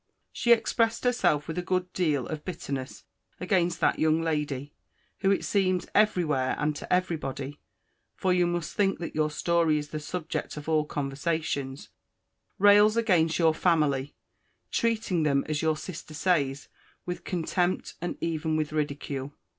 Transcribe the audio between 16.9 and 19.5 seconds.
with contempt, and even with ridicule.